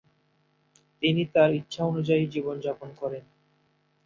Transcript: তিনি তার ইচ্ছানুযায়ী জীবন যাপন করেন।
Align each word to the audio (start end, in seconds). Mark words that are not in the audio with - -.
তিনি 1.03 1.23
তার 1.33 1.49
ইচ্ছানুযায়ী 1.53 2.25
জীবন 2.27 2.55
যাপন 2.59 2.89
করেন। 2.95 3.23